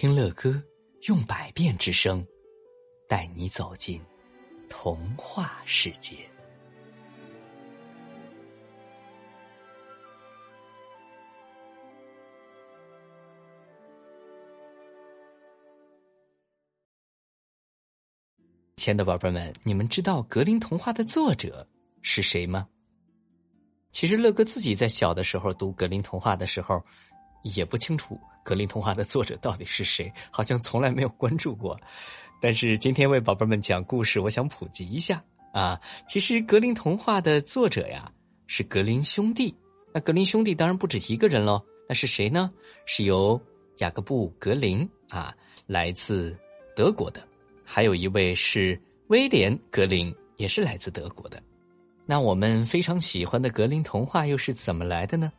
[0.00, 0.62] 听乐歌，
[1.08, 2.24] 用百变之声，
[3.08, 4.00] 带你走进
[4.68, 6.14] 童话世界。
[18.76, 21.68] 亲爱的宝贝们，你们知道格林童话的作者
[22.02, 22.68] 是谁吗？
[23.90, 26.80] 其实乐哥自己在小的时候读格林童话的时候，
[27.42, 28.16] 也不清楚
[28.48, 31.78] 格林童话的作者到底是谁，好像从来没有关注过。
[32.40, 35.78] 但是今天为宝贝们讲故事，我想普及一下啊。
[36.08, 38.10] 其实格林童话的作者呀
[38.46, 39.54] 是格林兄弟，
[39.92, 41.62] 那格林兄弟当然不止一个人喽。
[41.86, 42.50] 那是谁呢？
[42.86, 43.38] 是由
[43.80, 46.34] 雅各布·格林啊，来自
[46.74, 47.22] 德国的。
[47.62, 51.38] 还有一位是威廉·格林，也是来自德国的。
[52.06, 55.30] 那我们非常喜欢的格林童话又是怎么来的呢？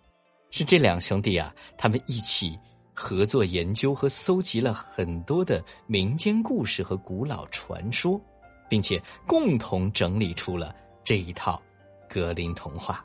[0.51, 2.55] 是这两兄弟啊，他们一起
[3.01, 8.19] 合作研究和搜集了很多的民间故事和古老传说，
[8.67, 11.61] 并且共同整理出了这一套
[12.09, 13.03] 格林童话。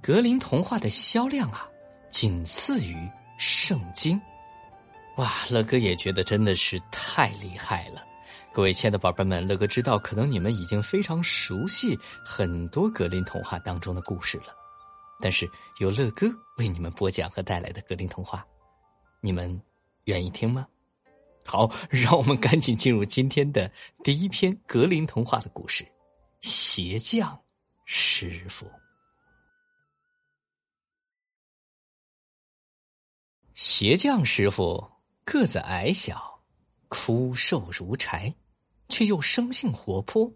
[0.00, 1.66] 格林童话的销量啊，
[2.08, 2.96] 仅次于
[3.36, 4.18] 圣经。
[5.16, 8.00] 哇，乐哥也觉得真的是太厉害了。
[8.52, 14.54] 各位亲爱的宝贝们，乐哥知道，可能你们已经非常熟悉很多格林童话当中的故事了，
[15.20, 18.46] 但是由乐哥为你们播讲和带来的格林童话，
[19.24, 19.62] 你们
[20.04, 20.66] 愿意听吗？
[21.46, 23.70] 好， 让我们赶紧进入今天的
[24.04, 25.86] 第一篇格林童话的故事——
[26.42, 27.40] 鞋匠
[27.84, 28.70] 师傅。
[33.54, 34.90] 鞋匠师傅
[35.24, 36.42] 个子矮小，
[36.88, 38.34] 枯瘦如柴。
[38.88, 40.30] 却又生性活泼，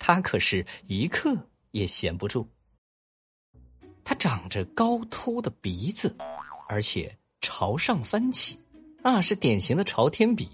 [0.00, 1.36] 他可是一刻
[1.70, 2.44] 也闲不住。
[4.02, 6.16] 他长着高凸的鼻子，
[6.68, 8.58] 而且朝上翻起，
[9.02, 10.48] 啊，是典型的朝天鼻。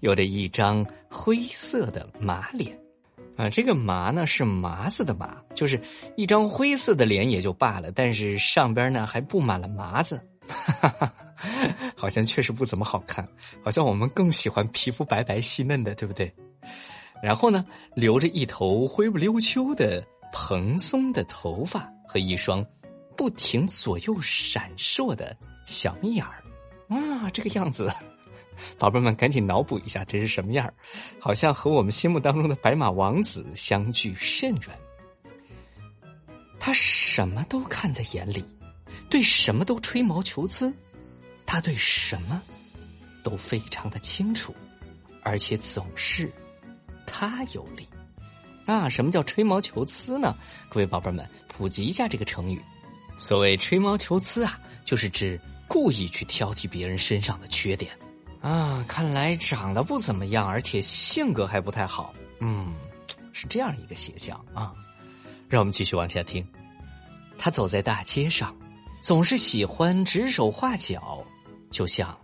[0.00, 2.78] 有着一张灰色的马脸，
[3.36, 5.80] 啊，这个“麻”呢是麻子的“麻”，就是
[6.16, 11.12] 一张灰色的脸也就罢了，但是上边呢还布满了麻子，哈哈
[11.96, 13.26] 好像确实不怎么好看。
[13.62, 16.32] 好像我们更喜欢皮肤白白细嫩的，对不对？
[17.22, 22.64] 然后呢，留着一头灰不溜秋的蓬松的头发和一双
[23.16, 25.34] 不停左右闪烁的
[25.64, 26.42] 小眯眼儿，
[26.88, 27.92] 啊，这个样子，
[28.78, 30.74] 宝贝们赶紧脑补一下，这是什么样儿？
[31.20, 34.78] 好像和我们心目当中的白马王子相距甚远。
[36.58, 38.44] 他什么都看在眼里，
[39.10, 40.72] 对什么都吹毛求疵，
[41.44, 42.40] 他对什么
[43.22, 44.54] 都非常的清楚，
[45.22, 46.30] 而且总是。
[47.06, 47.86] 他有理，
[48.64, 50.34] 啊，什么叫吹毛求疵呢？
[50.68, 52.60] 各位宝贝们，普及一下这个成语。
[53.18, 55.38] 所谓吹毛求疵啊，就是指
[55.68, 57.92] 故意去挑剔别人身上的缺点。
[58.40, 62.12] 啊，看来长得不怎么样，而且性格还不太好。
[62.40, 62.74] 嗯，
[63.32, 64.74] 是这样一个鞋匠啊。
[65.48, 66.46] 让我们继续往下听。
[67.38, 68.54] 他走在大街上，
[69.00, 71.24] 总是喜欢指手画脚，
[71.70, 72.16] 就像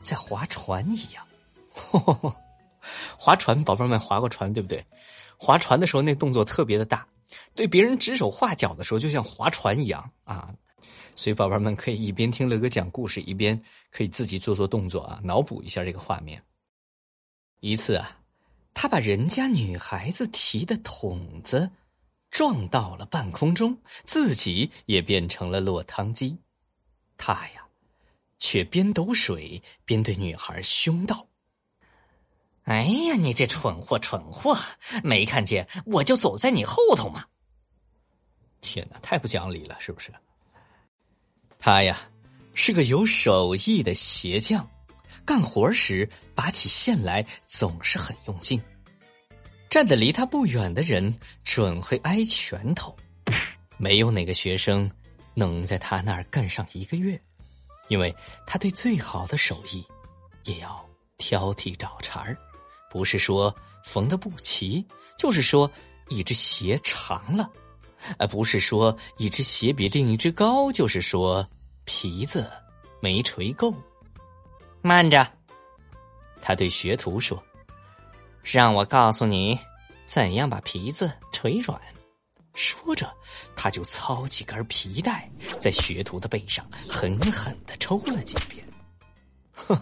[0.00, 1.24] 在划船一样。
[3.16, 4.84] 划船，宝贝们划过船对不对？
[5.36, 7.06] 划船的时候那动作特别的大，
[7.54, 10.52] 对别人指手画脚的时候就像划船一样啊！
[11.20, 16.42] 所以宝贝们可以一边听乐哥讲故事，一边可以自己做做动作啊，脑补一下这个画面。
[17.60, 18.18] 一次啊，
[18.72, 21.70] 他把人家女孩子提的桶子
[22.30, 26.34] 撞到了半空中，自己也变成了落汤鸡。
[27.18, 27.66] 他呀，
[28.38, 31.26] 却边抖水边对女孩凶道。
[32.62, 34.56] 哎呀，你这蠢货，蠢货！
[35.04, 37.26] 没看见我就走在你后头吗？
[38.62, 40.10] 天哪，太不讲理了，是不是？
[41.60, 42.00] 他呀，
[42.54, 44.66] 是个有手艺的鞋匠，
[45.26, 48.60] 干活时拔起线来总是很用劲。
[49.68, 52.96] 站得离他不远的人准会挨拳头。
[53.76, 54.90] 没有哪个学生
[55.34, 57.20] 能在他那儿干上一个月，
[57.88, 58.14] 因为
[58.46, 59.86] 他对最好的手艺
[60.44, 60.84] 也要
[61.18, 62.36] 挑剔找茬儿。
[62.90, 63.54] 不是说
[63.84, 64.84] 缝的不齐，
[65.16, 65.70] 就是说
[66.08, 67.48] 一只鞋长了；
[68.18, 71.46] 呃，不是说一只鞋比另一只高，就是说
[71.84, 72.50] 皮子
[73.00, 73.74] 没锤够。
[74.82, 75.26] 慢着，
[76.40, 77.42] 他对学徒说
[78.42, 79.58] ：“让我告诉你，
[80.06, 81.80] 怎样把皮子锤软。”
[82.54, 83.12] 说着，
[83.54, 85.30] 他就操起根皮带，
[85.60, 88.66] 在学徒的背上狠狠的抽了几遍。
[89.52, 89.80] 哼。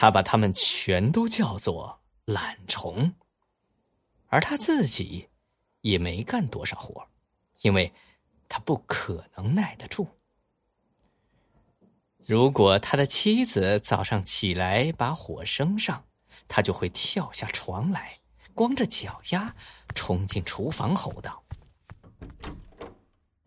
[0.00, 3.12] 他把他们全都叫做懒虫，
[4.28, 5.28] 而他自己
[5.80, 7.06] 也没干多少活，
[7.60, 7.92] 因为
[8.48, 10.08] 他不可能耐得住。
[12.26, 16.04] 如果他的妻子早上起来把火生上，
[16.46, 18.18] 他就会跳下床来，
[18.54, 19.54] 光着脚丫
[19.94, 21.42] 冲进厨房吼道：“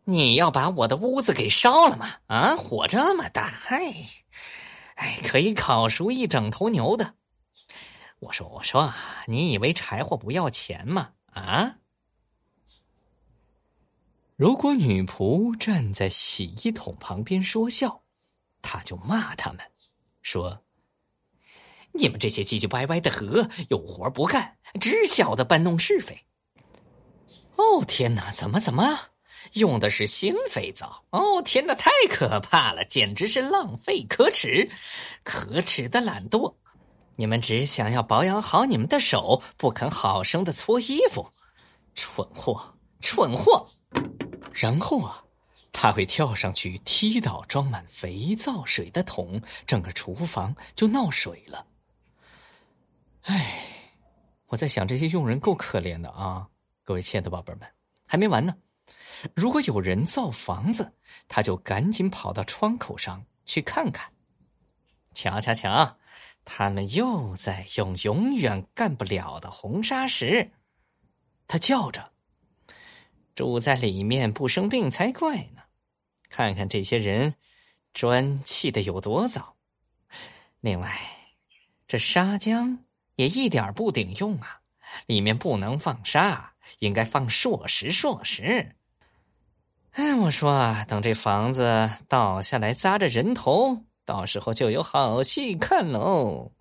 [0.05, 2.17] 你要把我的屋子给烧了吗？
[2.27, 3.93] 啊，火这么大，嗨，
[4.95, 7.15] 哎，可以烤熟一整头牛的。”
[8.21, 8.93] 我说：“我说，
[9.27, 11.13] 你以为柴火不要钱吗？
[11.33, 11.77] 啊？”
[14.41, 18.01] 如果女仆站在洗衣桶旁边说笑，
[18.59, 19.59] 他就骂他们，
[20.23, 20.63] 说
[21.93, 26.25] ：“你们这些唧唧歪歪的河，有活不干，只晓得搬弄是非。”
[27.55, 29.11] 哦天哪，怎么怎么
[29.53, 31.05] 用的是新肥皂？
[31.11, 34.71] 哦天哪，太可怕了，简直是浪费，可耻，
[35.23, 36.55] 可耻的懒惰！
[37.15, 41.31] 你们只想要保养好你们的手，不肯好生的搓衣服，
[41.93, 43.69] 蠢货，蠢货！
[44.61, 45.23] 然后啊，
[45.71, 51.65] 他会跳上去踢倒装满肥皂水的桶，整个厨房就闹水了。
[53.23, 53.65] 哎，
[54.45, 56.47] 我在想这些佣人够可怜的啊！
[56.83, 57.67] 各位亲爱的宝贝们，
[58.05, 58.55] 还没完呢。
[59.33, 60.93] 如果有人造房子，
[61.27, 64.13] 他就赶紧跑到窗口上去看看。
[65.15, 65.97] 瞧瞧瞧，
[66.45, 70.51] 他们又在用永远干不了的红砂石。
[71.47, 72.10] 他叫着。
[73.41, 75.63] 住在里面不生病才怪呢！
[76.29, 77.33] 看看这些人，
[77.91, 79.55] 砖砌的有多早。
[80.59, 80.95] 另外，
[81.88, 82.77] 这砂浆
[83.15, 84.61] 也一点不顶用啊！
[85.07, 87.89] 里面不能放沙，应该放硕石。
[87.89, 88.75] 硕石。
[89.93, 96.51] 哎，我说啊，等这房子倒下来砸着人头，到时候就有好戏看喽。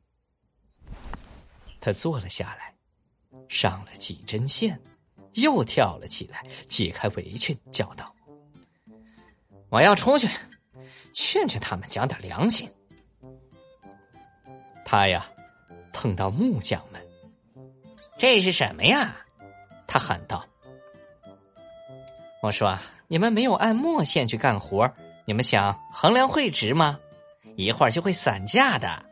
[1.79, 2.75] 他坐了下来，
[3.51, 4.81] 上了几针线。
[5.35, 8.15] 又跳了起来，解开围裙，叫道
[9.71, 10.29] ：“我要出去，
[11.13, 12.69] 劝劝他们，讲点良心。”
[14.85, 15.27] 他呀，
[15.93, 17.01] 碰到木匠们，
[18.19, 19.17] 这是什么呀？
[19.87, 20.45] 他喊道
[22.43, 24.93] ：“我说，你们没有按墨线去干活，
[25.27, 26.99] 你们想衡量会值吗？
[27.57, 29.05] 一会儿就会散架的。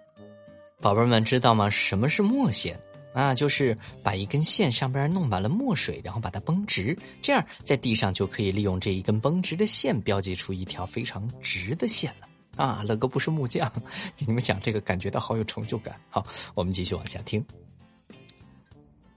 [0.81, 1.71] 宝贝们，知道吗？
[1.71, 2.79] 什么是墨线？”
[3.13, 12.29] 啊，就是把一根线上边弄满了墨水，然后把它绷直，这样在地上就可以利用这一根绷直的线标记出一条非常直的线了。
[12.57, 13.73] 啊，乐哥不是木匠，
[14.17, 16.01] 给 你们讲这个感觉到好有成就感。
[16.11, 17.45] 好，我们继续往下听。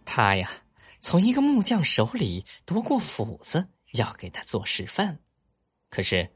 [0.06, 0.52] 他呀，
[1.00, 5.18] 从一个木匠手里夺过斧子，要给他做示范。
[5.90, 6.30] 可是，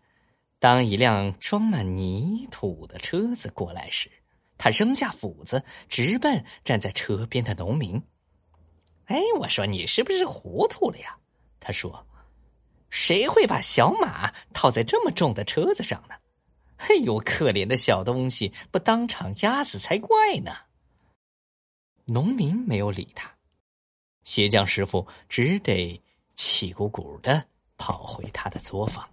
[0.57, 4.09] 当一辆装满泥土的车子过来时，
[4.57, 8.01] 他扔下斧子，直奔站在车边的农民。
[9.05, 11.15] 哎，我说你是不是糊涂了呀？
[11.59, 12.05] 他说
[12.89, 16.15] ：“谁会把小马套在这么重的车子上呢？”
[16.77, 20.51] 哎呦，可怜的小东西，不当场压死才怪呢！
[22.05, 23.33] 农民没有理他，
[24.23, 25.99] 鞋匠师傅只得
[26.35, 27.45] 气鼓鼓的
[27.77, 29.09] 跑回他的作坊。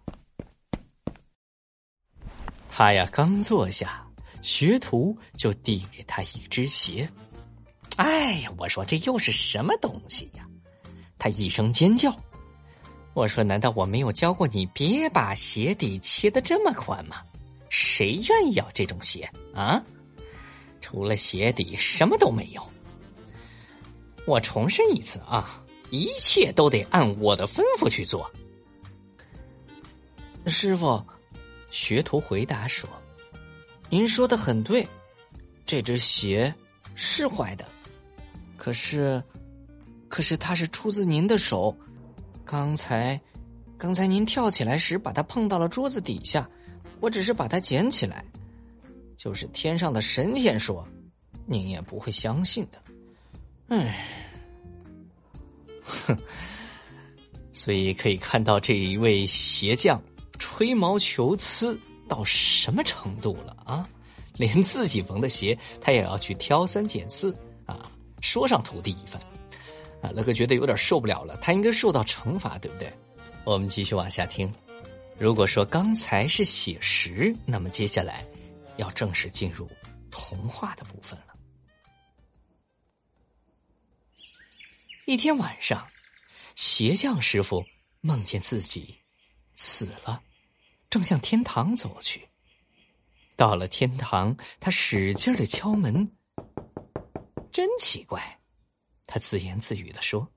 [2.69, 4.07] 他呀，刚坐下。
[4.43, 7.09] 学徒就递给他一只鞋，
[7.97, 10.45] 哎呀，我说这又是什么东西呀？
[11.17, 12.15] 他一声尖叫。
[13.15, 17.23] 我说，难道我没有教过你别把鞋底切的这么宽吗？
[17.69, 19.83] 谁愿意要这种鞋啊？
[20.81, 22.71] 除了鞋底什么都没有。
[24.27, 28.29] 我重申一次啊，一切都得按我的吩咐去做。
[30.47, 31.01] 师傅，
[31.71, 32.89] 学徒回答说。
[33.93, 34.89] 您说的很对，
[35.67, 36.53] 这只鞋
[36.95, 37.67] 是坏的，
[38.57, 39.23] 可是，
[40.09, 41.77] 可是它是出自您的手。
[42.43, 43.21] 刚才，
[43.77, 46.49] 刚才您跳起来时把它碰到了桌子底下，
[47.01, 48.25] 我只是把它捡起来。
[49.19, 50.89] 就是天上的神仙说，
[51.45, 52.83] 您也不会相信的。
[53.69, 54.07] 唉，
[55.83, 56.17] 哼，
[57.53, 60.03] 所以可以看到这一位鞋匠
[60.39, 61.79] 吹毛求疵。
[62.13, 63.89] 到什么程度了啊？
[64.37, 67.91] 连自己缝的鞋，他也要去挑三拣四啊，
[68.21, 69.21] 说上徒弟一番
[70.03, 70.11] 啊！
[70.13, 72.93] 乐哥觉得有点受不了了，他应该受到惩罚，对不对？
[73.45, 74.53] 我们继续往下听。
[75.19, 78.27] 如果说刚才是写实，那么接下来
[78.77, 79.67] 要正式进入
[80.11, 81.35] 童话的部分了。
[85.07, 85.87] 一天晚上，
[86.57, 87.65] 鞋匠师傅
[88.01, 88.95] 梦见自己
[89.57, 90.23] 死了。
[90.93, 92.29] 正向天堂走去，
[93.35, 96.15] 到了天堂，他使劲的敲门。
[97.51, 98.43] 真奇怪，
[99.07, 100.29] 他自言自语的说：“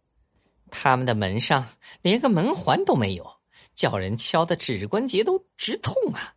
[0.72, 1.68] 他们的门上
[2.02, 3.42] 连个门环都没有，
[3.74, 6.34] 叫人敲的指关节都直痛啊！”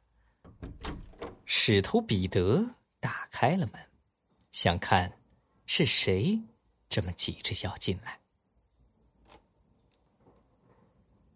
[1.47, 3.75] 使徒彼得打开了门，
[4.51, 5.21] 想看
[5.65, 6.43] 是谁
[6.89, 8.19] 这么急着要进来。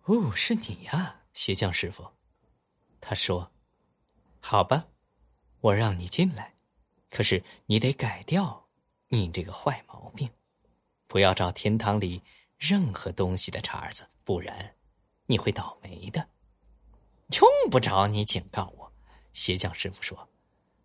[0.02, 2.04] 哦，是你呀，鞋匠师傅。
[3.04, 3.50] 他说
[4.40, 4.86] ：“好吧，
[5.60, 6.54] 我让你进来，
[7.10, 8.64] 可是你得改掉
[9.08, 10.30] 你这个坏毛病，
[11.08, 12.22] 不要找天堂里
[12.56, 14.76] 任何东西的茬子，不然
[15.26, 16.26] 你会倒霉的。”
[17.34, 18.92] 用不着你警告我，
[19.32, 20.28] 鞋匠师傅说：“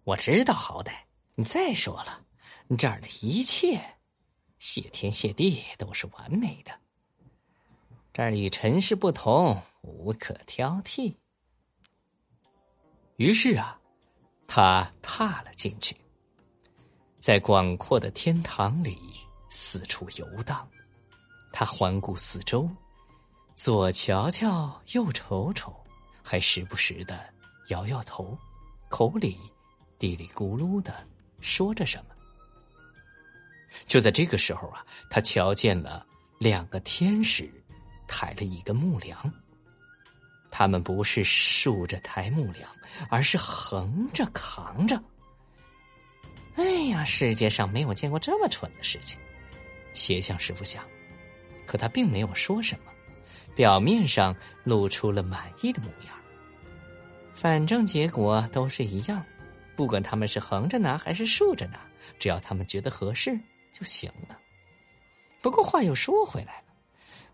[0.04, 0.92] 我知道好歹。
[1.36, 2.26] 你再说了，
[2.80, 3.80] 这儿的一切，
[4.58, 6.72] 谢天谢地都是完美的。
[8.12, 11.14] 这儿与尘世不同，无可挑剔。”
[13.18, 13.76] 于是啊，
[14.46, 15.98] 他踏了进去，
[17.18, 18.96] 在广阔的天堂里
[19.50, 20.68] 四处游荡。
[21.52, 22.70] 他环顾四周，
[23.56, 25.76] 左瞧瞧，右瞅瞅。
[26.24, 27.26] 还时不时的
[27.70, 28.38] 摇摇头，
[28.90, 29.40] 口里
[29.98, 31.04] 嘀里咕噜的
[31.40, 32.14] 说着什么。
[33.88, 36.06] 就在这个时候啊，他瞧见了
[36.38, 37.50] 两个天使
[38.08, 39.34] 抬了一个木梁。
[40.58, 42.68] 他们不是竖着抬木梁，
[43.12, 45.00] 而是横着扛着。
[46.56, 49.20] 哎呀，世界上没有见过这么蠢的事情，
[49.94, 50.84] 鞋匠师傅想。
[51.68, 52.92] 可他并没有说什么，
[53.56, 56.16] 表面上露出了满意的模样。
[57.36, 59.24] 反正结果都是一样，
[59.76, 61.80] 不管他们是横着拿还是竖着拿，
[62.18, 63.40] 只要他们觉得合适
[63.72, 64.36] 就行了。
[65.40, 66.74] 不过话又说回来了，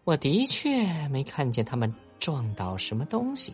[0.04, 1.90] 我的确没看见他们
[2.24, 3.54] 撞倒什么东西。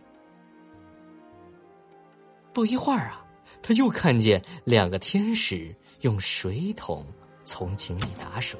[2.54, 3.26] 不一会儿啊，
[3.64, 7.04] 他又看见两个天使用水桶
[7.44, 8.60] 从井里打水，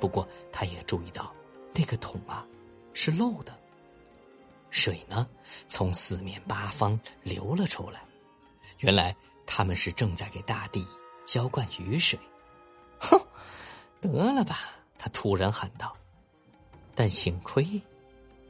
[0.00, 1.30] 不过他也注意到
[1.74, 2.46] 那个桶啊
[2.94, 3.54] 是漏的。
[4.70, 5.28] 水呢，
[5.68, 8.02] 从四面八方流了出来。
[8.78, 10.82] 原来他们是正在给大地
[11.26, 12.18] 浇灌雨水。
[12.98, 13.20] 哼，
[14.00, 14.70] 得了吧！
[14.96, 15.94] 他突然喊道。
[16.94, 17.78] 但幸亏，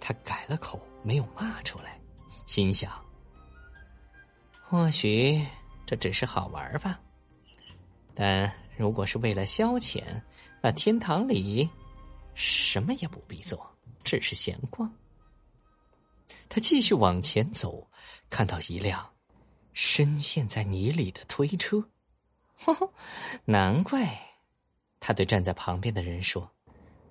[0.06, 1.99] 他改了口，没有骂出来。
[2.44, 2.92] 心想：
[4.61, 5.42] 或许
[5.87, 7.00] 这只是好玩吧。
[8.14, 10.04] 但如果是为了消遣，
[10.61, 11.66] 那天堂里
[12.34, 13.66] 什么也不必做，
[14.04, 14.92] 只是闲逛。
[16.50, 17.88] 他继续往前走，
[18.28, 19.11] 看到一辆
[19.73, 21.82] 深陷在泥里的推车，
[22.58, 22.92] 呵呵
[23.46, 24.06] 难怪
[25.00, 26.46] 他对站在旁边的人说：“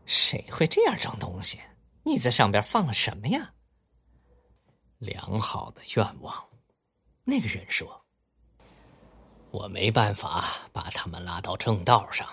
[0.05, 1.59] 谁会这样装东西？
[2.03, 3.53] 你在上边放了什么呀？”
[4.99, 6.49] 良好的愿望，
[7.23, 8.05] 那个人说
[9.51, 12.27] ：“我没办法把他们拉到正道上，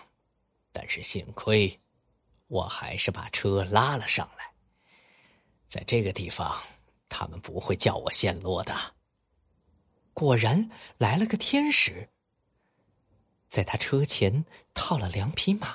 [0.73, 1.81] 但是幸亏
[2.47, 4.53] 我还是把车拉了上来，
[5.67, 6.57] 在这个地方。”
[7.13, 8.73] 他们不会叫我陷落的。
[10.15, 12.09] 果然来了个天使，
[13.49, 15.67] 在他车前套了两匹马。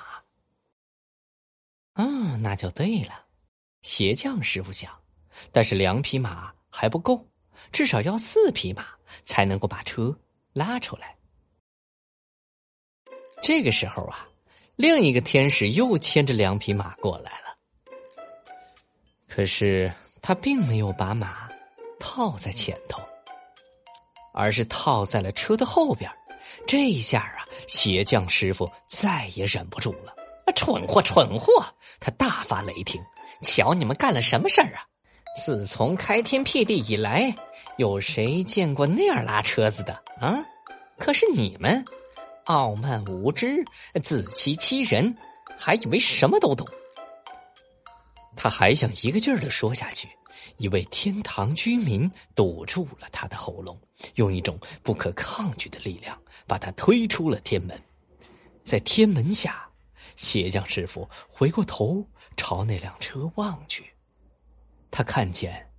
[1.92, 3.25] 啊，那就对了，
[3.86, 4.90] 鞋匠师傅想，
[5.52, 7.24] 但是两匹马还不够，
[7.70, 8.88] 至少要四匹马
[9.24, 10.18] 才能够把车
[10.52, 11.16] 拉出来。
[13.40, 14.26] 这个时候啊，
[14.74, 17.56] 另一个天使又牵着两匹马过来了，
[19.28, 19.92] 可是。
[20.22, 21.48] 他并没有把马
[22.00, 23.00] 套在前头，
[24.34, 26.10] 而是套在了车的后边。
[26.66, 30.12] 这一下啊，鞋匠师傅再也忍不住了
[30.52, 31.64] ：“蠢货，蠢货！”
[32.00, 33.02] 他大发雷霆
[33.42, 34.84] ：“瞧你们干了什么事儿啊！
[35.42, 37.34] 自从开天辟地以来，
[37.76, 40.44] 有谁见过那样拉车子的啊？
[40.98, 41.84] 可是你们
[42.44, 43.64] 傲慢无知、
[44.02, 45.14] 自欺欺人，
[45.58, 46.66] 还以为什么都懂。”
[48.36, 50.08] 他还想一个劲儿的说下去，
[50.58, 53.78] 一位天堂居民堵住了他的喉咙，
[54.16, 57.78] 用一种不可抗拒的力量把他推出了天门。
[58.64, 59.65] 在天门下，
[60.16, 62.06] 鞋匠师傅回过头
[62.36, 63.94] 朝那辆车望去，
[64.90, 65.70] 他看见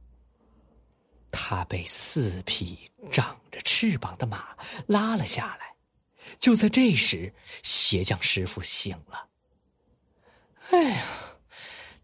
[1.31, 4.55] 他被四匹长着翅膀的马
[4.87, 5.75] 拉了下来。
[6.39, 9.27] 就在这时，鞋匠师傅醒了。
[10.69, 11.03] 哎呀！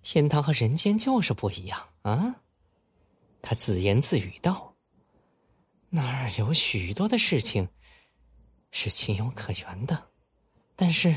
[0.01, 2.35] 天堂和人间就是不一样啊！
[3.41, 4.75] 他自言自语道
[5.89, 7.67] ：“那儿有许多的事情
[8.71, 10.11] 是情有可原的，
[10.75, 11.15] 但是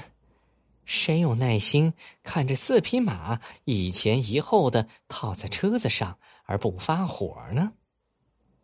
[0.87, 7.73] 谁有耐心看着四匹马一前一后的套在车子上而不发火呢？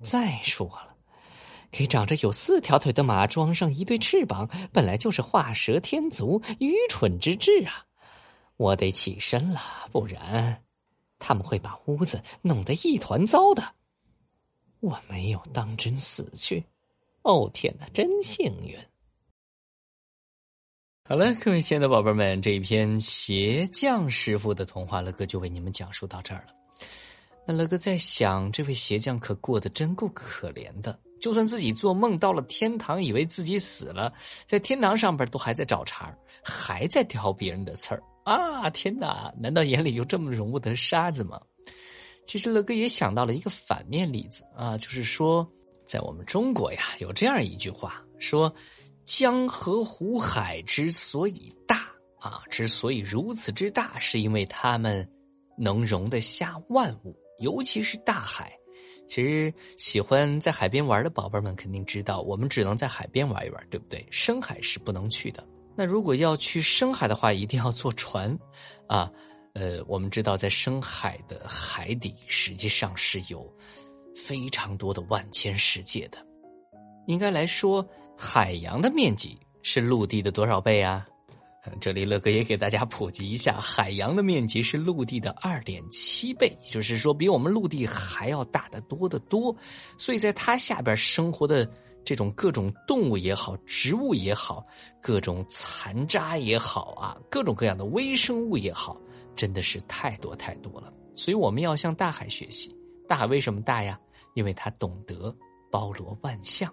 [0.02, 0.96] 再说了，
[1.70, 7.86] 给长着有四条腿的马装上一对翅膀，本来就是画蛇添足、愚蠢之至啊！”
[8.56, 9.60] 我得起身了，
[9.90, 10.62] 不然
[11.18, 13.74] 他们会把屋子弄得一团糟的。
[14.78, 16.64] 我没有当真死去，
[17.22, 18.78] 哦天哪，真幸运！
[21.12, 26.86] 好了，各位亲爱的宝贝们，这一篇鞋匠师傅的童话，乐哥就为你们讲述到这儿了。
[27.46, 30.98] 那乐哥在想，这位鞋匠可过得真够可怜的。
[31.20, 34.10] 就算自己做梦到了天堂，以为自己死了，
[34.46, 38.70] 在天堂上边都还在找茬还在挑别人的刺儿啊！
[38.70, 41.38] 天哪，难道眼里有这么容不得沙子吗？
[42.24, 45.46] 其实乐哥也想到了一个反面例子啊，就是说，
[45.84, 48.50] 在我们中国呀，有这样一句话说。
[49.14, 51.86] 江河湖海之所以大
[52.18, 55.06] 啊，之所以如此之大，是因为它们
[55.54, 58.50] 能容得下万物，尤其是大海。
[59.06, 64.02] 其实喜欢在海边玩的宝贝们肯定知道，我们只能在海边玩一玩，对不对？
[64.10, 65.46] 深海是不能去的。
[65.76, 68.34] 那如果要去深海的话，一定要坐船
[68.86, 69.12] 啊。
[69.52, 73.46] 呃，我们知道，在深海的海底实际上是有
[74.16, 76.16] 非常多的万千世界的。
[77.06, 77.86] 应该来说。
[78.16, 81.06] 海洋的面积是陆地的多少倍啊？
[81.80, 89.54] 这里乐哥也给大家普及一下，海洋的面积是陆地的二点七倍，也就是说比我们陆地还要大得多得多。
[89.96, 91.64] 所以在它下边生活的
[92.04, 94.66] 这种各种动物也好，植物也好，
[95.00, 99.00] 各种残渣也好啊，各种各样的微生物也好，
[99.36, 100.92] 真的是太多太多了。
[101.14, 102.74] 所以我们要向大海学习。
[103.08, 103.96] 大海为什么大呀？
[104.34, 105.32] 因为它懂得
[105.70, 106.72] 包罗万象。